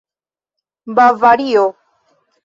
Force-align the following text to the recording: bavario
bavario 0.95 1.65